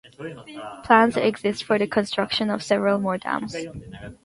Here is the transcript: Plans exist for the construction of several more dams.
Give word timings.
Plans 0.83 1.15
exist 1.15 1.63
for 1.63 1.77
the 1.77 1.85
construction 1.85 2.49
of 2.49 2.63
several 2.63 2.97
more 2.97 3.19
dams. 3.19 3.55